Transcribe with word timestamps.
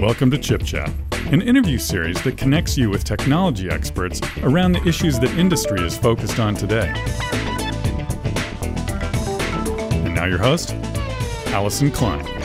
Welcome 0.00 0.30
to 0.30 0.38
Chip 0.38 0.62
Chat, 0.62 0.92
an 1.32 1.42
interview 1.42 1.76
series 1.76 2.22
that 2.22 2.38
connects 2.38 2.78
you 2.78 2.88
with 2.88 3.02
technology 3.02 3.68
experts 3.68 4.20
around 4.42 4.70
the 4.70 4.86
issues 4.86 5.18
that 5.18 5.30
industry 5.36 5.84
is 5.84 5.98
focused 5.98 6.38
on 6.38 6.54
today. 6.54 6.92
And 10.04 10.14
now, 10.14 10.26
your 10.26 10.38
host, 10.38 10.72
Allyson 11.48 11.90
Klein. 11.90 12.37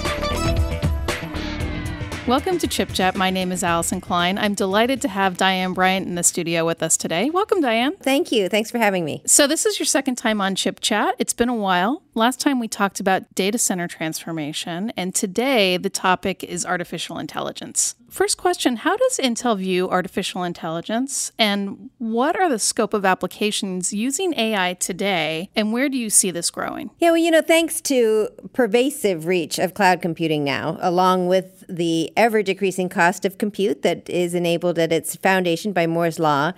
Welcome 2.25 2.57
to 2.59 2.67
Chip 2.67 2.93
Chat. 2.93 3.17
My 3.17 3.29
name 3.29 3.51
is 3.51 3.65
Allyson 3.65 3.99
Klein. 3.99 4.37
I'm 4.37 4.53
delighted 4.53 5.01
to 5.01 5.09
have 5.09 5.35
Diane 5.35 5.73
Bryant 5.73 6.07
in 6.07 6.15
the 6.15 6.23
studio 6.23 6.65
with 6.65 6.81
us 6.81 6.95
today. 6.95 7.29
Welcome, 7.29 7.59
Diane. 7.59 7.97
Thank 7.97 8.31
you. 8.31 8.47
Thanks 8.47 8.71
for 8.71 8.77
having 8.77 9.03
me. 9.03 9.21
So, 9.25 9.45
this 9.45 9.65
is 9.65 9.77
your 9.77 9.85
second 9.85 10.15
time 10.15 10.39
on 10.39 10.55
Chip 10.55 10.79
Chat. 10.79 11.15
It's 11.19 11.33
been 11.33 11.49
a 11.49 11.53
while. 11.53 12.01
Last 12.15 12.39
time 12.39 12.61
we 12.61 12.69
talked 12.69 13.01
about 13.01 13.35
data 13.35 13.57
center 13.57 13.89
transformation, 13.89 14.93
and 14.95 15.13
today 15.13 15.75
the 15.75 15.89
topic 15.89 16.45
is 16.45 16.65
artificial 16.65 17.17
intelligence. 17.17 17.95
First 18.13 18.37
question 18.37 18.75
How 18.75 18.95
does 18.95 19.17
Intel 19.17 19.57
view 19.57 19.89
artificial 19.89 20.43
intelligence, 20.43 21.31
and 21.39 21.89
what 21.97 22.39
are 22.39 22.47
the 22.47 22.59
scope 22.59 22.93
of 22.93 23.03
applications 23.03 23.91
using 23.91 24.35
AI 24.35 24.75
today, 24.75 25.49
and 25.55 25.73
where 25.73 25.89
do 25.89 25.97
you 25.97 26.11
see 26.11 26.29
this 26.29 26.51
growing? 26.51 26.91
Yeah, 26.99 27.09
well, 27.09 27.17
you 27.17 27.31
know, 27.31 27.41
thanks 27.41 27.81
to 27.81 28.29
pervasive 28.53 29.25
reach 29.25 29.57
of 29.57 29.73
cloud 29.73 30.03
computing 30.03 30.43
now, 30.43 30.77
along 30.79 31.27
with 31.27 31.62
the 31.75 32.11
ever 32.15 32.43
decreasing 32.43 32.89
cost 32.89 33.25
of 33.25 33.37
compute 33.37 33.81
that 33.81 34.09
is 34.09 34.33
enabled 34.33 34.77
at 34.77 34.91
its 34.91 35.15
foundation 35.15 35.73
by 35.73 35.87
Moore's 35.87 36.19
Law, 36.19 36.53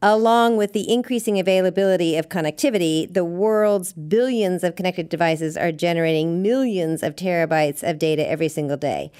along 0.00 0.56
with 0.56 0.74
the 0.74 0.90
increasing 0.92 1.38
availability 1.38 2.16
of 2.16 2.28
connectivity, 2.28 3.12
the 3.12 3.24
world's 3.24 3.92
billions 3.94 4.62
of 4.62 4.76
connected 4.76 5.08
devices 5.08 5.56
are 5.56 5.72
generating 5.72 6.42
millions 6.42 7.02
of 7.02 7.16
terabytes 7.16 7.82
of 7.82 7.98
data 7.98 8.28
every 8.28 8.48
single 8.48 8.76
day. 8.76 9.10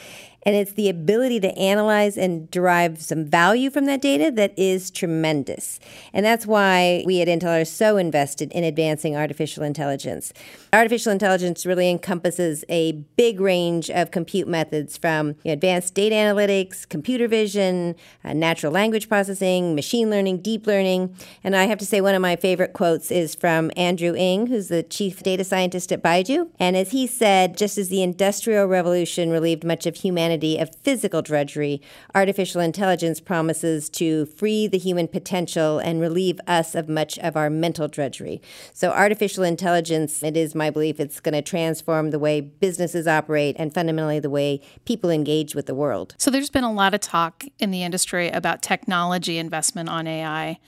And 0.45 0.55
it's 0.55 0.73
the 0.73 0.89
ability 0.89 1.41
to 1.41 1.57
analyze 1.59 2.17
and 2.17 2.51
derive 2.51 3.01
some 3.01 3.25
value 3.25 3.71
from 3.71 3.87
that 3.87 4.03
data 4.03 4.31
that 4.33 4.53
is 4.59 4.91
tremendous. 4.91 5.81
And 6.13 6.25
that's 6.25 6.47
why 6.47 7.03
we 7.07 7.21
at 7.23 7.29
Intel 7.29 7.63
are 7.63 7.65
so 7.65 7.97
invested 7.97 8.53
in 8.53 8.65
advancing 8.65 9.17
artificial 9.17 9.63
intelligence. 9.63 10.33
Artificial 10.73 11.13
intelligence 11.13 11.65
really 11.65 11.89
encompasses 11.89 12.65
a 12.69 12.93
big 13.17 13.41
range 13.41 13.91
of 13.91 14.11
compute 14.11 14.49
methods 14.49 14.99
from 14.99 15.29
you 15.29 15.35
know, 15.47 15.53
advanced 15.53 15.95
data 15.95 16.15
analytics, 16.15 16.87
computer 16.89 17.29
vision, 17.29 17.95
uh, 18.25 18.33
natural 18.33 18.73
language 18.73 19.09
processing, 19.09 19.75
machine 19.75 20.11
learning, 20.11 20.43
deep 20.43 20.67
learning. 20.67 21.15
And 21.43 21.57
I 21.57 21.65
have 21.65 21.79
to 21.79 21.87
say, 21.87 22.01
one 22.01 22.15
of 22.15 22.23
my 22.23 22.37
favorite 22.37 22.73
quotes 22.73 23.11
is 23.11 23.35
from 23.35 23.71
Andrew 23.77 24.15
Ng, 24.15 24.49
who's 24.49 24.69
the 24.69 24.83
chief 24.83 25.23
data 25.23 25.45
scientist 25.45 25.93
at 25.93 26.03
Baidu. 26.03 26.51
And 26.59 26.77
as 26.77 26.91
he 26.91 27.07
said, 27.07 27.57
just 27.57 27.79
as 27.79 27.89
the 27.89 28.03
Industrial 28.03 28.67
Revolution 28.67 29.31
relieved 29.31 29.65
much 29.65 29.87
of 29.87 29.97
humanity 29.97 30.34
of 30.35 30.75
physical 30.83 31.23
drudgery, 31.23 31.81
artificial 32.15 32.61
intelligence 32.61 33.21
promises 33.21 33.89
to 33.91 34.27
free 34.27 34.67
the 34.67 34.79
human 34.79 35.07
potential 35.07 35.79
and 35.79 36.01
relieve 36.01 36.41
us 36.47 36.75
of 36.75 36.89
much 36.89 37.19
of 37.21 37.37
our 37.37 37.49
mental 37.49 37.87
drudgery. 37.89 38.43
So, 38.73 38.91
artificial 38.91 39.45
intelligence, 39.45 40.23
it 40.23 40.37
is 40.37 40.55
my 40.55 40.71
belief, 40.71 40.99
it's 40.99 41.21
going 41.21 41.35
to 41.35 41.43
transform 41.43 42.11
the 42.11 42.19
way 42.19 42.41
businesses 42.41 43.07
operate 43.07 43.55
and 43.59 43.73
fundamentally 43.73 44.19
the 44.19 44.31
way 44.31 44.61
people 44.85 45.11
engage 45.11 45.55
with 45.55 45.67
the 45.67 45.75
world. 45.75 46.15
So, 46.19 46.31
there's 46.31 46.51
been 46.51 46.65
a 46.65 46.73
lot 46.73 46.95
of 46.95 47.01
talk 47.01 47.45
in 47.59 47.71
the 47.71 47.85
industry 47.85 48.29
about 48.29 48.63
technology 48.63 49.39
investment 49.39 49.89
on 49.89 50.07
AI. 50.07 50.59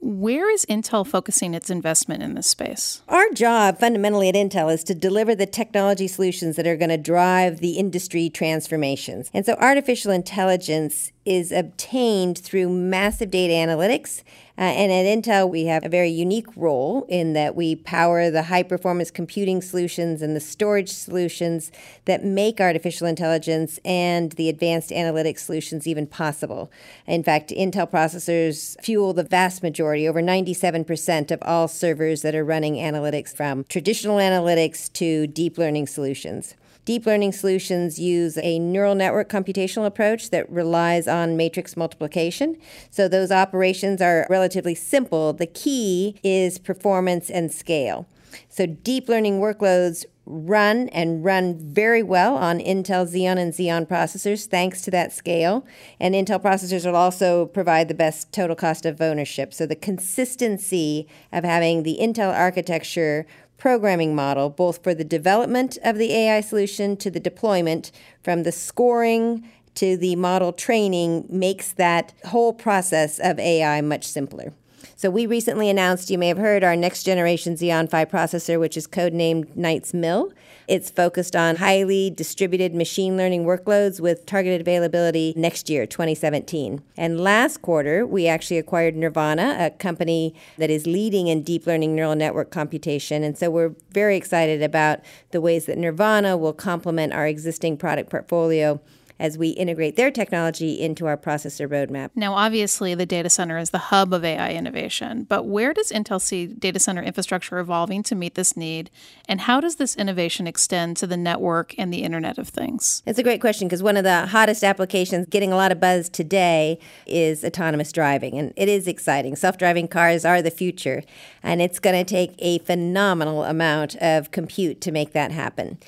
Where 0.00 0.48
is 0.48 0.64
Intel 0.66 1.04
focusing 1.04 1.54
its 1.54 1.70
investment 1.70 2.22
in 2.22 2.34
this 2.34 2.46
space? 2.46 3.02
Our 3.08 3.30
job 3.30 3.80
fundamentally 3.80 4.28
at 4.28 4.36
Intel 4.36 4.72
is 4.72 4.84
to 4.84 4.94
deliver 4.94 5.34
the 5.34 5.44
technology 5.44 6.06
solutions 6.06 6.54
that 6.54 6.68
are 6.68 6.76
going 6.76 6.90
to 6.90 6.96
drive 6.96 7.58
the 7.58 7.72
industry 7.72 8.30
transformations. 8.30 9.28
And 9.34 9.44
so 9.44 9.54
artificial 9.54 10.12
intelligence 10.12 11.10
is 11.28 11.52
obtained 11.52 12.38
through 12.38 12.70
massive 12.70 13.30
data 13.30 13.52
analytics. 13.52 14.22
Uh, 14.56 14.62
and 14.62 14.90
at 14.90 15.04
Intel, 15.04 15.48
we 15.48 15.66
have 15.66 15.84
a 15.84 15.88
very 15.88 16.08
unique 16.08 16.46
role 16.56 17.04
in 17.08 17.34
that 17.34 17.54
we 17.54 17.76
power 17.76 18.30
the 18.30 18.44
high 18.44 18.62
performance 18.62 19.10
computing 19.10 19.60
solutions 19.60 20.22
and 20.22 20.34
the 20.34 20.40
storage 20.40 20.88
solutions 20.88 21.70
that 22.06 22.24
make 22.24 22.60
artificial 22.60 23.06
intelligence 23.06 23.78
and 23.84 24.32
the 24.32 24.48
advanced 24.48 24.88
analytics 24.88 25.40
solutions 25.40 25.86
even 25.86 26.06
possible. 26.06 26.72
In 27.06 27.22
fact, 27.22 27.50
Intel 27.50 27.88
processors 27.88 28.80
fuel 28.82 29.12
the 29.12 29.22
vast 29.22 29.62
majority, 29.62 30.08
over 30.08 30.22
97% 30.22 31.30
of 31.30 31.42
all 31.42 31.68
servers 31.68 32.22
that 32.22 32.34
are 32.34 32.44
running 32.44 32.76
analytics 32.76 33.36
from 33.36 33.64
traditional 33.64 34.16
analytics 34.16 34.90
to 34.94 35.26
deep 35.26 35.58
learning 35.58 35.86
solutions. 35.88 36.54
Deep 36.88 37.04
learning 37.04 37.32
solutions 37.32 37.98
use 37.98 38.38
a 38.38 38.58
neural 38.58 38.94
network 38.94 39.28
computational 39.28 39.84
approach 39.84 40.30
that 40.30 40.50
relies 40.50 41.06
on 41.06 41.36
matrix 41.36 41.76
multiplication. 41.76 42.56
So 42.88 43.08
those 43.08 43.30
operations 43.30 44.00
are 44.00 44.26
relatively 44.30 44.74
simple. 44.74 45.34
The 45.34 45.44
key 45.44 46.18
is 46.22 46.56
performance 46.56 47.28
and 47.28 47.52
scale. 47.52 48.08
So 48.48 48.64
deep 48.64 49.06
learning 49.06 49.38
workloads 49.38 50.06
run 50.24 50.88
and 50.88 51.22
run 51.22 51.58
very 51.58 52.02
well 52.02 52.36
on 52.36 52.58
Intel 52.58 53.06
Xeon 53.06 53.38
and 53.38 53.52
Xeon 53.52 53.86
processors 53.86 54.46
thanks 54.46 54.80
to 54.82 54.90
that 54.90 55.12
scale. 55.12 55.66
And 56.00 56.14
Intel 56.14 56.42
processors 56.42 56.86
will 56.86 56.96
also 56.96 57.46
provide 57.46 57.88
the 57.88 57.94
best 57.94 58.32
total 58.32 58.56
cost 58.56 58.86
of 58.86 59.02
ownership. 59.02 59.52
So 59.52 59.66
the 59.66 59.76
consistency 59.76 61.06
of 61.32 61.44
having 61.44 61.82
the 61.82 61.98
Intel 62.00 62.34
architecture 62.34 63.26
programming 63.58 64.14
model, 64.14 64.48
both 64.48 64.82
for 64.82 64.94
the 64.94 65.04
development 65.04 65.76
of 65.82 65.96
the 65.96 66.12
AI 66.12 66.40
solution 66.40 66.96
to 66.96 67.10
the 67.10 67.20
deployment, 67.20 67.92
from 68.22 68.44
the 68.44 68.52
scoring 68.52 69.48
to 69.74 69.96
the 69.96 70.16
model 70.16 70.52
training, 70.52 71.26
makes 71.28 71.72
that 71.72 72.14
whole 72.26 72.52
process 72.52 73.18
of 73.18 73.38
AI 73.38 73.80
much 73.80 74.06
simpler. 74.06 74.52
So 74.96 75.10
we 75.10 75.26
recently 75.26 75.70
announced, 75.70 76.10
you 76.10 76.18
may 76.18 76.28
have 76.28 76.38
heard, 76.38 76.64
our 76.64 76.76
next 76.76 77.04
generation 77.04 77.54
Xeon 77.54 77.88
Phi 77.90 78.04
processor, 78.04 78.58
which 78.58 78.76
is 78.76 78.86
codenamed 78.86 79.54
Knights 79.56 79.94
Mill. 79.94 80.32
It's 80.66 80.90
focused 80.90 81.34
on 81.34 81.56
highly 81.56 82.10
distributed 82.10 82.74
machine 82.74 83.16
learning 83.16 83.44
workloads 83.44 84.00
with 84.00 84.26
targeted 84.26 84.60
availability 84.60 85.32
next 85.36 85.70
year, 85.70 85.86
2017. 85.86 86.82
And 86.96 87.20
last 87.20 87.62
quarter, 87.62 88.06
we 88.06 88.26
actually 88.26 88.58
acquired 88.58 88.94
Nervana, 88.94 89.66
a 89.66 89.70
company 89.70 90.34
that 90.58 90.68
is 90.68 90.86
leading 90.86 91.28
in 91.28 91.42
deep 91.42 91.66
learning 91.66 91.94
neural 91.94 92.14
network 92.14 92.50
computation. 92.50 93.22
And 93.22 93.38
so 93.38 93.50
we're 93.50 93.74
very 93.92 94.16
excited 94.16 94.62
about 94.62 95.00
the 95.30 95.40
ways 95.40 95.66
that 95.66 95.78
Nervana 95.78 96.38
will 96.38 96.52
complement 96.52 97.12
our 97.12 97.26
existing 97.26 97.76
product 97.76 98.10
portfolio 98.10 98.80
as 99.18 99.36
we 99.36 99.48
integrate 99.50 99.96
their 99.96 100.10
technology 100.10 100.80
into 100.80 101.06
our 101.06 101.16
processor 101.16 101.68
roadmap. 101.68 102.10
Now, 102.14 102.34
obviously, 102.34 102.94
the 102.94 103.06
data 103.06 103.30
center 103.30 103.58
is 103.58 103.70
the 103.70 103.78
hub 103.78 104.12
of 104.12 104.24
AI 104.24 104.52
innovation, 104.52 105.24
but 105.24 105.44
where 105.46 105.74
does 105.74 105.90
Intel 105.90 106.20
see 106.20 106.46
data 106.46 106.78
center 106.78 107.02
infrastructure 107.02 107.58
evolving 107.58 108.02
to 108.04 108.14
meet 108.14 108.34
this 108.34 108.56
need? 108.56 108.90
And 109.28 109.42
how 109.42 109.60
does 109.60 109.76
this 109.76 109.96
innovation 109.96 110.46
extend 110.46 110.96
to 110.98 111.06
the 111.06 111.16
network 111.16 111.74
and 111.78 111.92
the 111.92 112.02
Internet 112.02 112.38
of 112.38 112.48
Things? 112.48 113.02
It's 113.06 113.18
a 113.18 113.22
great 113.22 113.40
question 113.40 113.68
because 113.68 113.82
one 113.82 113.96
of 113.96 114.04
the 114.04 114.26
hottest 114.26 114.62
applications 114.62 115.26
getting 115.26 115.52
a 115.52 115.56
lot 115.56 115.72
of 115.72 115.80
buzz 115.80 116.08
today 116.08 116.78
is 117.06 117.44
autonomous 117.44 117.92
driving. 117.92 118.38
And 118.38 118.52
it 118.56 118.68
is 118.68 118.86
exciting. 118.86 119.36
Self 119.36 119.58
driving 119.58 119.88
cars 119.88 120.24
are 120.24 120.42
the 120.42 120.50
future, 120.50 121.02
and 121.42 121.60
it's 121.60 121.78
going 121.78 121.96
to 121.96 122.08
take 122.08 122.34
a 122.38 122.58
phenomenal 122.58 123.44
amount 123.44 123.96
of 123.96 124.30
compute 124.30 124.80
to 124.82 124.92
make 124.92 125.12
that 125.12 125.32
happen. 125.32 125.78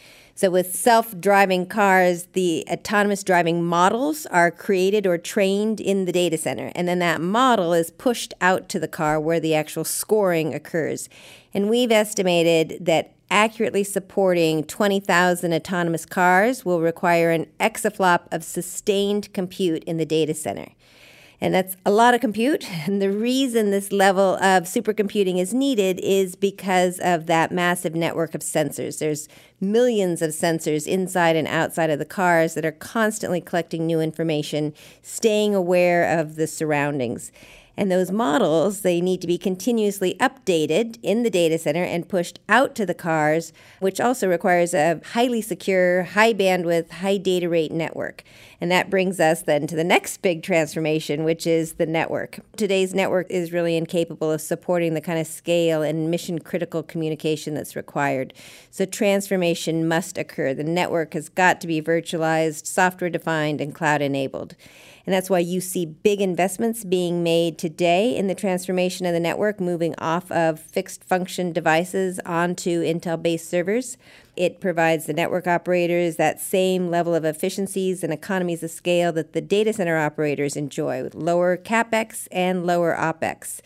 So, 0.41 0.49
with 0.49 0.75
self 0.75 1.21
driving 1.21 1.67
cars, 1.67 2.29
the 2.33 2.65
autonomous 2.71 3.23
driving 3.23 3.63
models 3.63 4.25
are 4.25 4.51
created 4.51 5.07
or 5.07 5.19
trained 5.19 5.83
in 5.83 6.07
the 6.07 6.13
data 6.13 6.39
center. 6.39 6.73
And 6.75 6.89
then 6.89 6.99
that 7.01 7.21
model 7.21 7.75
is 7.75 7.91
pushed 7.91 8.33
out 8.41 8.67
to 8.71 8.81
the 8.81 8.89
car 8.89 9.21
where 9.21 9.39
the 9.39 9.55
actual 9.55 9.85
scoring 9.85 10.55
occurs. 10.55 11.11
And 11.53 11.69
we've 11.69 11.93
estimated 11.93 12.79
that 12.87 13.13
accurately 13.31 13.85
supporting 13.85 14.65
20,000 14.65 15.53
autonomous 15.53 16.07
cars 16.07 16.65
will 16.65 16.81
require 16.81 17.31
an 17.31 17.47
exaflop 17.61 18.21
of 18.33 18.43
sustained 18.43 19.31
compute 19.35 19.85
in 19.85 19.99
the 19.99 20.07
data 20.07 20.33
center. 20.33 20.69
And 21.41 21.55
that's 21.55 21.77
a 21.87 21.91
lot 21.91 22.15
of 22.15 22.21
compute. 22.21 22.67
And 22.91 23.01
the 23.01 23.11
reason 23.11 23.71
this 23.71 23.93
level 23.93 24.35
of 24.37 24.65
supercomputing 24.65 25.39
is 25.39 25.55
needed 25.55 26.01
is 26.03 26.35
because 26.35 26.99
of 26.99 27.27
that 27.27 27.53
massive 27.53 27.95
network 27.95 28.35
of 28.35 28.41
sensors. 28.41 28.99
There's 28.99 29.29
millions 29.61 30.23
of 30.23 30.31
sensors 30.31 30.87
inside 30.87 31.37
and 31.37 31.47
outside 31.47 31.91
of 31.91 31.99
the 31.99 32.05
cars 32.05 32.55
that 32.55 32.65
are 32.65 32.73
constantly 32.73 33.41
collecting 33.41 33.87
new 33.87 34.01
information, 34.01 34.75
staying 35.03 35.55
aware 35.55 36.19
of 36.19 36.35
the 36.35 36.47
surroundings. 36.47 37.31
And 37.81 37.91
those 37.91 38.11
models, 38.11 38.83
they 38.83 39.01
need 39.01 39.23
to 39.23 39.27
be 39.27 39.39
continuously 39.39 40.15
updated 40.21 40.99
in 41.03 41.23
the 41.23 41.31
data 41.31 41.57
center 41.57 41.83
and 41.83 42.07
pushed 42.07 42.39
out 42.47 42.75
to 42.75 42.85
the 42.85 42.93
cars, 42.93 43.55
which 43.79 43.99
also 43.99 44.29
requires 44.29 44.75
a 44.75 45.01
highly 45.13 45.41
secure, 45.41 46.03
high 46.03 46.35
bandwidth, 46.35 46.91
high 46.91 47.17
data 47.17 47.49
rate 47.49 47.73
network. 47.73 48.23
And 48.61 48.71
that 48.71 48.91
brings 48.91 49.19
us 49.19 49.41
then 49.41 49.67
to 49.67 49.75
the 49.75 49.83
next 49.83 50.19
big 50.19 50.43
transformation, 50.43 51.25
which 51.25 51.47
is 51.47 51.75
the 51.75 51.87
network. 51.87 52.41
Today's 52.55 52.93
network 52.93 53.31
is 53.31 53.51
really 53.51 53.79
incapable 53.79 54.31
of 54.31 54.43
supporting 54.43 54.93
the 54.93 55.01
kind 55.01 55.19
of 55.19 55.27
scale 55.27 55.81
and 55.81 56.11
mission 56.11 56.39
critical 56.39 56.83
communication 56.83 57.55
that's 57.55 57.75
required. 57.75 58.35
So 58.71 58.85
transformation 58.85 59.89
must 59.89 60.19
occur. 60.19 60.53
The 60.53 60.65
network 60.65 61.15
has 61.15 61.31
got 61.31 61.63
to 61.63 61.67
be 61.67 61.81
virtualized, 61.81 62.67
software 62.67 63.09
defined, 63.09 63.63
and 63.63 63.75
cloud 63.75 64.03
enabled. 64.03 64.55
And 65.11 65.17
that's 65.17 65.29
why 65.29 65.41
you 65.41 65.61
see 65.61 65.87
big 65.87 66.21
investments 66.21 66.85
being 66.85 67.25
made 67.25 67.59
today 67.59 68.17
in 68.17 68.29
the 68.29 68.35
transformation 68.37 69.07
of 69.07 69.13
the 69.13 69.19
network, 69.19 69.59
moving 69.59 69.93
off 69.99 70.31
of 70.31 70.61
fixed 70.61 71.03
function 71.03 71.53
devices 71.53 72.21
onto 72.25 72.85
Intel 72.85 73.21
based 73.21 73.51
servers. 73.51 73.97
It 74.37 74.61
provides 74.61 75.07
the 75.07 75.13
network 75.13 75.49
operators 75.49 76.15
that 76.15 76.41
same 76.41 76.91
level 76.91 77.13
of 77.13 77.25
efficiencies 77.25 78.05
and 78.05 78.13
economies 78.13 78.63
of 78.63 78.71
scale 78.71 79.11
that 79.15 79.33
the 79.33 79.41
data 79.41 79.73
center 79.73 79.99
operators 79.99 80.55
enjoy 80.55 81.03
with 81.03 81.17
lower 81.17 81.57
capex 81.57 82.29
and 82.31 82.65
lower 82.65 82.95
opex 82.95 83.61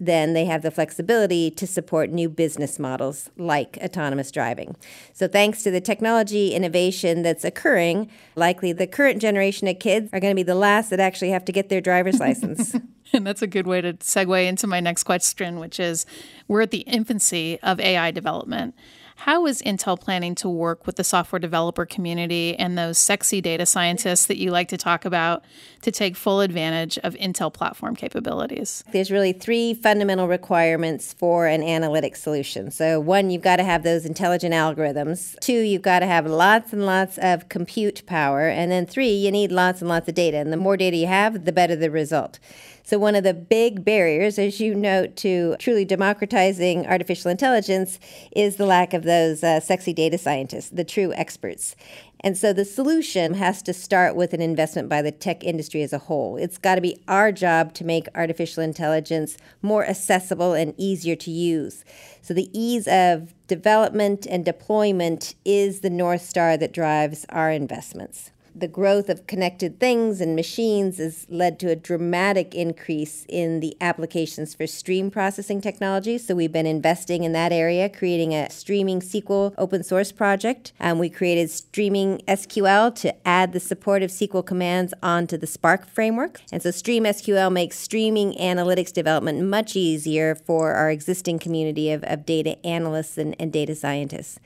then 0.00 0.32
they 0.32 0.44
have 0.44 0.62
the 0.62 0.70
flexibility 0.70 1.50
to 1.50 1.66
support 1.66 2.10
new 2.10 2.28
business 2.28 2.78
models 2.78 3.30
like 3.36 3.78
autonomous 3.82 4.30
driving. 4.30 4.76
So, 5.12 5.28
thanks 5.28 5.62
to 5.64 5.70
the 5.70 5.80
technology 5.80 6.54
innovation 6.54 7.22
that's 7.22 7.44
occurring, 7.44 8.10
likely 8.36 8.72
the 8.72 8.86
current 8.86 9.20
generation 9.20 9.68
of 9.68 9.78
kids 9.78 10.10
are 10.12 10.20
going 10.20 10.32
to 10.32 10.36
be 10.36 10.42
the 10.42 10.54
last 10.54 10.90
that 10.90 11.00
actually 11.00 11.30
have 11.30 11.44
to 11.46 11.52
get 11.52 11.68
their 11.68 11.80
driver's 11.80 12.20
license. 12.20 12.74
and 13.12 13.26
that's 13.26 13.42
a 13.42 13.46
good 13.46 13.66
way 13.66 13.80
to 13.80 13.94
segue 13.94 14.46
into 14.46 14.66
my 14.66 14.80
next 14.80 15.04
question, 15.04 15.58
which 15.58 15.80
is 15.80 16.06
we're 16.46 16.62
at 16.62 16.70
the 16.70 16.80
infancy 16.80 17.58
of 17.62 17.80
AI 17.80 18.10
development. 18.10 18.74
How 19.22 19.46
is 19.46 19.60
Intel 19.62 20.00
planning 20.00 20.36
to 20.36 20.48
work 20.48 20.86
with 20.86 20.94
the 20.94 21.02
software 21.02 21.40
developer 21.40 21.84
community 21.84 22.56
and 22.56 22.78
those 22.78 22.98
sexy 22.98 23.40
data 23.40 23.66
scientists 23.66 24.26
that 24.26 24.36
you 24.36 24.52
like 24.52 24.68
to 24.68 24.76
talk 24.76 25.04
about 25.04 25.44
to 25.82 25.90
take 25.90 26.14
full 26.14 26.40
advantage 26.40 26.98
of 26.98 27.14
Intel 27.14 27.52
platform 27.52 27.96
capabilities? 27.96 28.84
There's 28.92 29.10
really 29.10 29.32
three 29.32 29.74
fundamental 29.74 30.28
requirements 30.28 31.14
for 31.14 31.48
an 31.48 31.64
analytic 31.64 32.14
solution. 32.14 32.70
So, 32.70 33.00
one, 33.00 33.28
you've 33.30 33.42
got 33.42 33.56
to 33.56 33.64
have 33.64 33.82
those 33.82 34.06
intelligent 34.06 34.54
algorithms. 34.54 35.36
Two, 35.40 35.62
you've 35.62 35.82
got 35.82 35.98
to 35.98 36.06
have 36.06 36.24
lots 36.24 36.72
and 36.72 36.86
lots 36.86 37.18
of 37.18 37.48
compute 37.48 38.06
power. 38.06 38.42
And 38.42 38.70
then 38.70 38.86
three, 38.86 39.10
you 39.10 39.32
need 39.32 39.50
lots 39.50 39.80
and 39.80 39.88
lots 39.88 40.08
of 40.08 40.14
data. 40.14 40.36
And 40.36 40.52
the 40.52 40.56
more 40.56 40.76
data 40.76 40.96
you 40.96 41.08
have, 41.08 41.44
the 41.44 41.52
better 41.52 41.74
the 41.74 41.90
result. 41.90 42.38
So, 42.88 42.98
one 42.98 43.14
of 43.14 43.22
the 43.22 43.34
big 43.34 43.84
barriers, 43.84 44.38
as 44.38 44.60
you 44.60 44.74
note, 44.74 45.14
to 45.16 45.56
truly 45.58 45.84
democratizing 45.84 46.86
artificial 46.86 47.30
intelligence 47.30 47.98
is 48.34 48.56
the 48.56 48.64
lack 48.64 48.94
of 48.94 49.02
those 49.02 49.44
uh, 49.44 49.60
sexy 49.60 49.92
data 49.92 50.16
scientists, 50.16 50.70
the 50.70 50.84
true 50.84 51.12
experts. 51.12 51.76
And 52.20 52.34
so 52.34 52.54
the 52.54 52.64
solution 52.64 53.34
has 53.34 53.60
to 53.64 53.74
start 53.74 54.16
with 54.16 54.32
an 54.32 54.40
investment 54.40 54.88
by 54.88 55.02
the 55.02 55.12
tech 55.12 55.44
industry 55.44 55.82
as 55.82 55.92
a 55.92 55.98
whole. 55.98 56.38
It's 56.38 56.56
got 56.56 56.76
to 56.76 56.80
be 56.80 56.98
our 57.06 57.30
job 57.30 57.74
to 57.74 57.84
make 57.84 58.06
artificial 58.14 58.62
intelligence 58.62 59.36
more 59.60 59.84
accessible 59.84 60.54
and 60.54 60.72
easier 60.78 61.14
to 61.14 61.30
use. 61.30 61.84
So 62.22 62.32
the 62.32 62.48
ease 62.58 62.88
of 62.88 63.34
development 63.48 64.26
and 64.26 64.46
deployment 64.46 65.34
is 65.44 65.80
the 65.80 65.90
North 65.90 66.22
Star 66.22 66.56
that 66.56 66.72
drives 66.72 67.26
our 67.28 67.50
investments 67.50 68.30
the 68.60 68.68
growth 68.68 69.08
of 69.08 69.26
connected 69.26 69.78
things 69.78 70.20
and 70.20 70.34
machines 70.34 70.98
has 70.98 71.26
led 71.28 71.58
to 71.60 71.70
a 71.70 71.76
dramatic 71.76 72.54
increase 72.54 73.24
in 73.28 73.60
the 73.60 73.76
applications 73.80 74.54
for 74.54 74.66
stream 74.66 75.10
processing 75.10 75.60
technology. 75.60 76.18
So 76.18 76.34
we've 76.34 76.52
been 76.52 76.66
investing 76.66 77.24
in 77.24 77.32
that 77.32 77.52
area, 77.52 77.88
creating 77.88 78.34
a 78.34 78.50
streaming 78.50 79.00
SQL 79.00 79.54
open 79.58 79.82
source 79.82 80.12
project. 80.12 80.72
Um, 80.80 80.98
we 80.98 81.10
created 81.10 81.50
streaming 81.50 82.18
SQL 82.28 82.94
to 82.96 83.28
add 83.28 83.52
the 83.52 83.60
support 83.60 84.02
of 84.02 84.10
SQL 84.10 84.44
commands 84.44 84.94
onto 85.02 85.36
the 85.36 85.46
Spark 85.46 85.86
framework. 85.86 86.40
And 86.52 86.62
so 86.62 86.70
Stream 86.70 87.04
SQL 87.04 87.52
makes 87.52 87.78
streaming 87.78 88.32
analytics 88.34 88.92
development 88.92 89.42
much 89.42 89.76
easier 89.76 90.34
for 90.34 90.74
our 90.74 90.90
existing 90.90 91.38
community 91.38 91.90
of, 91.90 92.04
of 92.04 92.26
data 92.26 92.64
analysts 92.66 93.18
and, 93.18 93.36
and 93.38 93.52
data 93.52 93.74
scientists. 93.74 94.38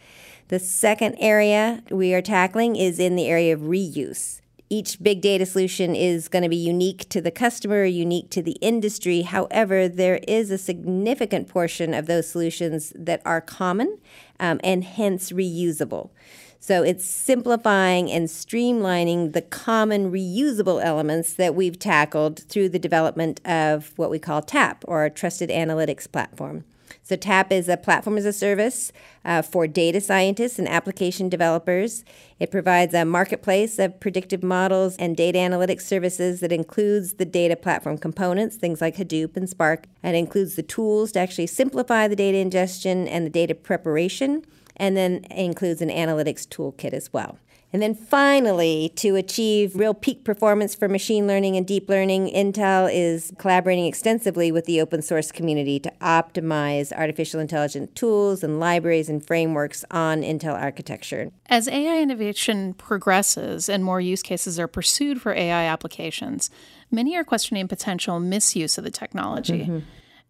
The 0.52 0.58
second 0.58 1.16
area 1.18 1.82
we 1.90 2.12
are 2.12 2.20
tackling 2.20 2.76
is 2.76 2.98
in 2.98 3.16
the 3.16 3.26
area 3.26 3.54
of 3.54 3.60
reuse. 3.60 4.42
Each 4.68 5.02
big 5.02 5.22
data 5.22 5.46
solution 5.46 5.96
is 5.96 6.28
going 6.28 6.42
to 6.42 6.48
be 6.50 6.56
unique 6.56 7.08
to 7.08 7.22
the 7.22 7.30
customer, 7.30 7.86
unique 7.86 8.28
to 8.32 8.42
the 8.42 8.58
industry. 8.60 9.22
However, 9.22 9.88
there 9.88 10.20
is 10.28 10.50
a 10.50 10.58
significant 10.58 11.48
portion 11.48 11.94
of 11.94 12.04
those 12.04 12.28
solutions 12.28 12.92
that 12.94 13.22
are 13.24 13.40
common 13.40 13.96
um, 14.38 14.60
and 14.62 14.84
hence 14.84 15.32
reusable. 15.32 16.10
So 16.62 16.84
it's 16.84 17.04
simplifying 17.04 18.08
and 18.08 18.28
streamlining 18.28 19.32
the 19.32 19.42
common 19.42 20.12
reusable 20.12 20.80
elements 20.80 21.34
that 21.34 21.56
we've 21.56 21.76
tackled 21.76 22.44
through 22.44 22.68
the 22.68 22.78
development 22.78 23.40
of 23.44 23.92
what 23.96 24.10
we 24.10 24.20
call 24.20 24.42
TAP, 24.42 24.84
or 24.86 25.10
Trusted 25.10 25.50
Analytics 25.50 26.10
Platform. 26.12 26.62
So, 27.02 27.16
TAP 27.16 27.50
is 27.50 27.68
a 27.68 27.76
platform 27.76 28.16
as 28.16 28.24
a 28.24 28.32
service 28.32 28.92
uh, 29.24 29.42
for 29.42 29.66
data 29.66 30.00
scientists 30.00 30.56
and 30.56 30.68
application 30.68 31.28
developers. 31.28 32.04
It 32.38 32.52
provides 32.52 32.94
a 32.94 33.04
marketplace 33.04 33.80
of 33.80 33.98
predictive 33.98 34.44
models 34.44 34.94
and 34.98 35.16
data 35.16 35.38
analytics 35.38 35.82
services 35.82 36.38
that 36.40 36.52
includes 36.52 37.14
the 37.14 37.24
data 37.24 37.56
platform 37.56 37.98
components, 37.98 38.54
things 38.54 38.80
like 38.80 38.96
Hadoop 38.98 39.36
and 39.36 39.48
Spark. 39.48 39.86
It 40.04 40.14
includes 40.14 40.54
the 40.54 40.62
tools 40.62 41.10
to 41.12 41.18
actually 41.18 41.48
simplify 41.48 42.06
the 42.06 42.14
data 42.14 42.38
ingestion 42.38 43.08
and 43.08 43.26
the 43.26 43.30
data 43.30 43.56
preparation, 43.56 44.44
and 44.76 44.96
then 44.96 45.24
includes 45.30 45.82
an 45.82 45.88
analytics 45.88 46.46
toolkit 46.46 46.92
as 46.92 47.12
well. 47.12 47.38
And 47.72 47.80
then 47.80 47.94
finally, 47.94 48.92
to 48.96 49.16
achieve 49.16 49.74
real 49.76 49.94
peak 49.94 50.24
performance 50.24 50.74
for 50.74 50.88
machine 50.88 51.26
learning 51.26 51.56
and 51.56 51.66
deep 51.66 51.88
learning, 51.88 52.28
Intel 52.28 52.90
is 52.92 53.32
collaborating 53.38 53.86
extensively 53.86 54.52
with 54.52 54.66
the 54.66 54.78
open 54.80 55.00
source 55.00 55.32
community 55.32 55.80
to 55.80 55.90
optimize 56.02 56.92
artificial 56.92 57.40
intelligence 57.40 57.90
tools 57.94 58.44
and 58.44 58.60
libraries 58.60 59.08
and 59.08 59.24
frameworks 59.24 59.86
on 59.90 60.20
Intel 60.20 60.54
architecture. 60.54 61.32
As 61.46 61.66
AI 61.66 62.00
innovation 62.00 62.74
progresses 62.74 63.70
and 63.70 63.82
more 63.82 64.02
use 64.02 64.22
cases 64.22 64.58
are 64.58 64.68
pursued 64.68 65.22
for 65.22 65.32
AI 65.32 65.64
applications, 65.64 66.50
many 66.90 67.16
are 67.16 67.24
questioning 67.24 67.68
potential 67.68 68.20
misuse 68.20 68.76
of 68.76 68.84
the 68.84 68.90
technology. 68.90 69.60
Mm-hmm. 69.60 69.78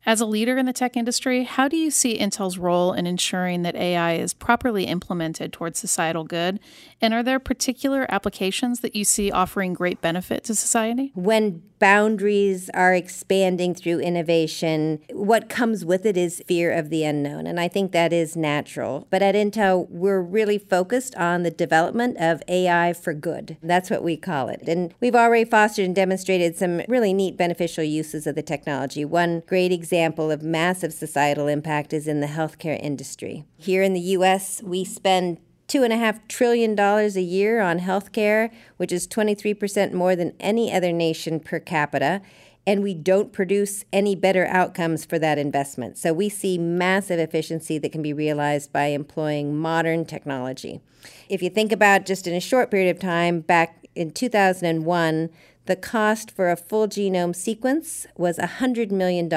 As 0.04 0.20
a 0.20 0.26
leader 0.26 0.58
in 0.58 0.66
the 0.66 0.72
tech 0.72 0.96
industry, 0.96 1.44
how 1.44 1.68
do 1.68 1.76
you 1.76 1.90
see 1.90 2.18
Intel's 2.18 2.58
role 2.58 2.92
in 2.92 3.06
ensuring 3.06 3.62
that 3.62 3.76
AI 3.76 4.14
is 4.14 4.34
properly 4.34 4.84
implemented 4.84 5.52
towards 5.52 5.78
societal 5.78 6.24
good? 6.24 6.58
And 7.00 7.14
are 7.14 7.22
there 7.22 7.38
particular 7.38 8.06
applications 8.08 8.80
that 8.80 8.96
you 8.96 9.04
see 9.04 9.30
offering 9.30 9.74
great 9.74 10.00
benefit 10.00 10.42
to 10.44 10.56
society? 10.56 11.12
When 11.14 11.62
boundaries 11.82 12.70
are 12.74 12.94
expanding 12.94 13.74
through 13.74 13.98
innovation, 13.98 15.00
what 15.10 15.48
comes 15.48 15.84
with 15.84 16.06
it 16.06 16.16
is 16.16 16.40
fear 16.46 16.70
of 16.70 16.90
the 16.90 17.02
unknown. 17.02 17.44
And 17.44 17.58
I 17.58 17.66
think 17.66 17.90
that 17.90 18.12
is 18.12 18.36
natural. 18.36 19.08
But 19.10 19.20
at 19.20 19.34
Intel, 19.34 19.90
we're 19.90 20.20
really 20.20 20.58
focused 20.58 21.16
on 21.16 21.42
the 21.42 21.50
development 21.50 22.18
of 22.20 22.40
AI 22.46 22.92
for 22.92 23.12
good. 23.12 23.56
That's 23.64 23.90
what 23.90 24.04
we 24.04 24.16
call 24.16 24.48
it. 24.48 24.68
And 24.68 24.94
we've 25.00 25.16
already 25.16 25.44
fostered 25.44 25.84
and 25.84 25.92
demonstrated 25.92 26.56
some 26.56 26.82
really 26.86 27.12
neat 27.12 27.36
beneficial 27.36 27.82
uses 27.82 28.28
of 28.28 28.36
the 28.36 28.42
technology. 28.42 29.04
One 29.04 29.42
great 29.48 29.72
example 29.72 30.30
of 30.30 30.40
massive 30.40 30.92
societal 30.92 31.48
impact 31.48 31.92
is 31.92 32.06
in 32.06 32.20
the 32.20 32.28
healthcare 32.28 32.80
industry. 32.80 33.44
Here 33.56 33.82
in 33.82 33.92
the 33.92 34.00
US, 34.00 34.62
we 34.62 34.84
spend 34.84 35.38
$2.5 35.68 36.20
trillion 36.28 36.78
a 36.78 37.08
year 37.20 37.60
on 37.60 37.80
healthcare, 37.80 38.50
which 38.76 38.92
is 38.92 39.08
23% 39.08 39.92
more 39.92 40.14
than 40.16 40.34
any 40.40 40.72
other 40.72 40.92
nation 40.92 41.40
per 41.40 41.58
capita. 41.58 42.20
And 42.66 42.82
we 42.82 42.94
don't 42.94 43.32
produce 43.32 43.84
any 43.92 44.14
better 44.14 44.46
outcomes 44.46 45.04
for 45.04 45.18
that 45.18 45.38
investment. 45.38 45.98
So 45.98 46.12
we 46.12 46.28
see 46.28 46.58
massive 46.58 47.18
efficiency 47.18 47.78
that 47.78 47.90
can 47.90 48.02
be 48.02 48.12
realized 48.12 48.72
by 48.72 48.86
employing 48.86 49.56
modern 49.56 50.04
technology. 50.04 50.80
If 51.28 51.42
you 51.42 51.50
think 51.50 51.72
about 51.72 52.06
just 52.06 52.26
in 52.26 52.34
a 52.34 52.40
short 52.40 52.70
period 52.70 52.94
of 52.94 53.00
time, 53.00 53.40
back 53.40 53.86
in 53.96 54.12
2001, 54.12 55.30
the 55.66 55.76
cost 55.76 56.30
for 56.30 56.50
a 56.50 56.56
full 56.56 56.88
genome 56.88 57.34
sequence 57.34 58.06
was 58.16 58.38
$100 58.38 58.90
million. 58.90 59.32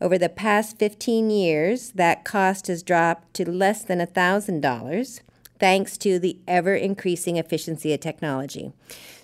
Over 0.00 0.18
the 0.18 0.28
past 0.28 0.78
15 0.78 1.30
years, 1.30 1.92
that 1.92 2.24
cost 2.24 2.66
has 2.68 2.82
dropped 2.82 3.32
to 3.34 3.50
less 3.50 3.82
than 3.82 3.98
$1,000 3.98 5.20
thanks 5.58 5.96
to 5.98 6.18
the 6.18 6.38
ever 6.46 6.74
increasing 6.74 7.36
efficiency 7.36 7.92
of 7.92 8.00
technology. 8.00 8.72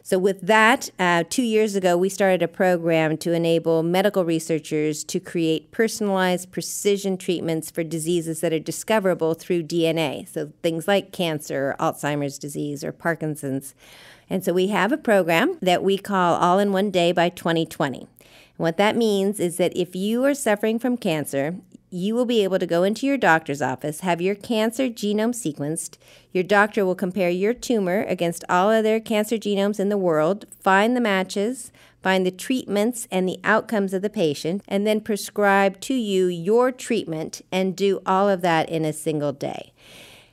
So, 0.07 0.19
with 0.19 0.43
that, 0.43 0.91
uh, 0.99 1.25
two 1.31 1.43
years 1.43 1.75
ago, 1.77 1.97
we 1.97 2.11
started 2.11 2.43
a 2.43 2.49
program 2.49 3.17
to 3.17 3.33
enable 3.33 3.83
medical 3.83 4.23
researchers 4.23 5.03
to 5.05 5.19
create 5.19 5.71
personalized 5.71 6.53
precision 6.53 7.17
treatments 7.17 7.71
for 7.71 7.83
diseases 7.83 8.41
that 8.41 8.53
are 8.53 8.59
discoverable 8.59 9.33
through 9.33 9.63
DNA. 9.63 10.29
So, 10.29 10.53
things 10.63 10.87
like 10.87 11.11
cancer, 11.11 11.75
Alzheimer's 11.81 12.39
disease, 12.39 12.85
or 12.85 12.93
Parkinson's. 12.93 13.75
And 14.29 14.45
so, 14.45 14.53
we 14.53 14.67
have 14.67 14.93
a 14.93 14.99
program 14.99 15.57
that 15.63 15.83
we 15.83 15.97
call 15.97 16.35
All 16.35 16.59
in 16.59 16.71
One 16.73 16.91
Day 16.91 17.11
by 17.11 17.31
2020. 17.31 18.07
what 18.59 18.77
that 18.77 18.97
means 18.97 19.41
is 19.41 19.57
that 19.57 19.75
if 19.75 19.97
you 19.97 20.23
are 20.27 20.35
suffering 20.35 20.79
from 20.79 20.99
cancer, 20.99 21.57
you 21.95 22.15
will 22.15 22.27
be 22.27 22.43
able 22.43 22.59
to 22.59 22.67
go 22.67 22.83
into 22.83 23.07
your 23.07 23.17
doctor's 23.17 23.63
office, 23.63 24.01
have 24.01 24.21
your 24.21 24.35
cancer 24.35 24.89
genome 24.89 25.33
sequenced. 25.33 25.97
Your 26.33 26.43
doctor 26.43 26.85
will 26.85 26.97
compare 26.97 27.31
your 27.31 27.55
tumor 27.55 28.03
against 28.09 28.45
all 28.49 28.71
other 28.71 28.99
cancer 28.99 29.37
genomes 29.37 29.79
in 29.79 29.91
the 29.91 29.97
world, 29.97 30.45
find 30.61 30.97
the 30.97 31.01
matches, 31.01 31.71
find 32.03 32.27
the 32.27 32.33
treatments 32.33 33.07
and 33.13 33.29
the 33.29 33.39
outcomes 33.45 33.95
of 33.95 34.03
the 34.03 34.11
patient, 34.11 34.63
and 34.67 34.85
then 34.85 35.01
prescribe 35.01 35.81
to 35.83 35.95
you 35.95 36.27
your 36.27 36.73
treatment 36.73 37.43
and 37.53 37.77
do 37.77 38.03
all 38.05 38.29
of 38.29 38.41
that 38.41 38.69
in 38.69 38.85
a 38.85 38.93
single 38.93 39.33
day. 39.33 39.73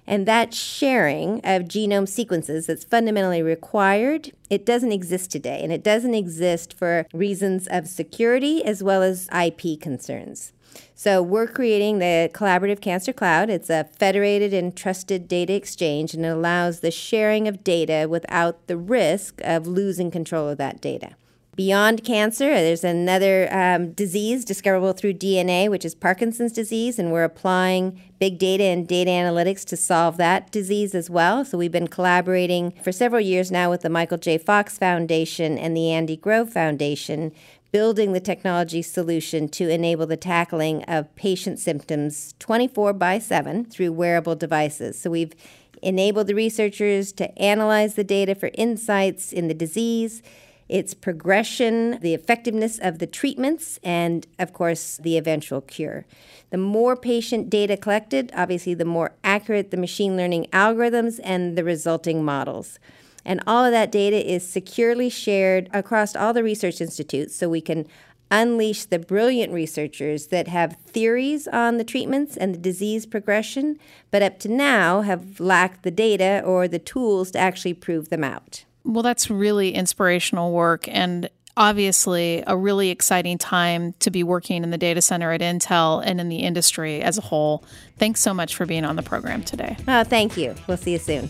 And 0.07 0.27
that 0.27 0.55
sharing 0.55 1.41
of 1.43 1.63
genome 1.63 2.09
sequences 2.09 2.65
that's 2.65 2.83
fundamentally 2.83 3.43
required, 3.43 4.31
it 4.49 4.65
doesn't 4.65 4.91
exist 4.91 5.31
today. 5.31 5.61
And 5.61 5.71
it 5.71 5.83
doesn't 5.83 6.15
exist 6.15 6.73
for 6.73 7.05
reasons 7.13 7.67
of 7.67 7.87
security 7.87 8.65
as 8.65 8.81
well 8.81 9.03
as 9.03 9.29
IP 9.31 9.79
concerns. 9.79 10.53
So 10.95 11.21
we're 11.21 11.47
creating 11.47 11.99
the 11.99 12.29
Collaborative 12.33 12.79
Cancer 12.79 13.11
Cloud. 13.11 13.49
It's 13.49 13.69
a 13.69 13.85
federated 13.85 14.53
and 14.53 14.75
trusted 14.75 15.27
data 15.27 15.53
exchange, 15.53 16.13
and 16.13 16.25
it 16.25 16.29
allows 16.29 16.81
the 16.81 16.91
sharing 16.91 17.47
of 17.47 17.63
data 17.63 18.07
without 18.09 18.67
the 18.67 18.77
risk 18.77 19.41
of 19.43 19.65
losing 19.65 20.11
control 20.11 20.47
of 20.47 20.57
that 20.59 20.79
data. 20.79 21.15
Beyond 21.55 22.05
cancer, 22.05 22.45
there's 22.45 22.85
another 22.85 23.53
um, 23.53 23.91
disease 23.91 24.45
discoverable 24.45 24.93
through 24.93 25.15
DNA, 25.15 25.69
which 25.69 25.83
is 25.83 25.93
Parkinson's 25.93 26.53
disease, 26.53 26.97
and 26.97 27.11
we're 27.11 27.25
applying 27.25 28.01
big 28.19 28.39
data 28.39 28.63
and 28.63 28.87
data 28.87 29.11
analytics 29.11 29.65
to 29.65 29.75
solve 29.75 30.15
that 30.15 30.49
disease 30.51 30.95
as 30.95 31.09
well. 31.09 31.43
So 31.43 31.57
we've 31.57 31.71
been 31.71 31.89
collaborating 31.89 32.71
for 32.81 32.93
several 32.93 33.19
years 33.19 33.51
now 33.51 33.69
with 33.69 33.81
the 33.81 33.89
Michael 33.89 34.17
J. 34.17 34.37
Fox 34.37 34.77
Foundation 34.77 35.57
and 35.57 35.75
the 35.75 35.91
Andy 35.91 36.15
Grove 36.15 36.53
Foundation 36.53 37.33
building 37.71 38.11
the 38.11 38.19
technology 38.19 38.81
solution 38.81 39.47
to 39.47 39.69
enable 39.69 40.05
the 40.05 40.17
tackling 40.17 40.83
of 40.83 41.13
patient 41.15 41.59
symptoms 41.59 42.35
24 42.39 42.93
by 42.93 43.17
7 43.17 43.65
through 43.65 43.91
wearable 43.91 44.35
devices. 44.35 44.99
So 44.99 45.09
we've 45.09 45.33
enabled 45.81 46.27
the 46.27 46.35
researchers 46.35 47.11
to 47.13 47.37
analyze 47.39 47.95
the 47.95 48.03
data 48.03 48.35
for 48.35 48.51
insights 48.53 49.31
in 49.31 49.47
the 49.47 49.53
disease, 49.53 50.21
its 50.69 50.93
progression, 50.93 51.99
the 51.99 52.13
effectiveness 52.13 52.79
of 52.79 52.99
the 52.99 53.07
treatments, 53.07 53.79
and 53.83 54.27
of 54.39 54.53
course, 54.53 54.97
the 54.97 55.17
eventual 55.17 55.61
cure. 55.61 56.05
The 56.49 56.57
more 56.57 56.95
patient 56.95 57.49
data 57.49 57.75
collected, 57.75 58.31
obviously, 58.35 58.73
the 58.73 58.85
more 58.85 59.13
accurate 59.23 59.71
the 59.71 59.77
machine 59.77 60.15
learning 60.15 60.47
algorithms 60.53 61.19
and 61.23 61.57
the 61.57 61.63
resulting 61.63 62.23
models. 62.23 62.79
And 63.25 63.41
all 63.45 63.65
of 63.65 63.71
that 63.71 63.91
data 63.91 64.17
is 64.17 64.47
securely 64.47 65.09
shared 65.09 65.69
across 65.73 66.15
all 66.15 66.33
the 66.33 66.43
research 66.43 66.81
institutes 66.81 67.35
so 67.35 67.49
we 67.49 67.61
can 67.61 67.85
unleash 68.31 68.85
the 68.85 68.97
brilliant 68.97 69.51
researchers 69.51 70.27
that 70.27 70.47
have 70.47 70.77
theories 70.87 71.47
on 71.49 71.77
the 71.77 71.83
treatments 71.83 72.37
and 72.37 72.55
the 72.55 72.59
disease 72.59 73.05
progression, 73.05 73.77
but 74.09 74.23
up 74.23 74.39
to 74.39 74.47
now 74.47 75.01
have 75.01 75.39
lacked 75.39 75.83
the 75.83 75.91
data 75.91 76.41
or 76.45 76.67
the 76.67 76.79
tools 76.79 77.31
to 77.31 77.37
actually 77.37 77.73
prove 77.73 78.09
them 78.09 78.23
out. 78.23 78.63
Well, 78.83 79.03
that's 79.03 79.29
really 79.29 79.75
inspirational 79.75 80.53
work 80.53 80.87
and 80.87 81.29
obviously 81.57 82.43
a 82.47 82.55
really 82.55 82.89
exciting 82.89 83.37
time 83.37 83.93
to 83.99 84.09
be 84.09 84.23
working 84.23 84.63
in 84.63 84.71
the 84.71 84.77
data 84.77 85.01
center 85.01 85.33
at 85.33 85.41
Intel 85.41 86.01
and 86.03 86.21
in 86.21 86.29
the 86.29 86.37
industry 86.37 87.01
as 87.01 87.17
a 87.17 87.21
whole. 87.21 87.63
Thanks 87.97 88.21
so 88.21 88.33
much 88.33 88.55
for 88.55 88.65
being 88.65 88.85
on 88.85 88.95
the 88.95 89.03
program 89.03 89.43
today. 89.43 89.75
Oh, 89.87 90.05
thank 90.05 90.37
you. 90.37 90.55
We'll 90.67 90.77
see 90.77 90.93
you 90.93 90.99
soon. 90.99 91.29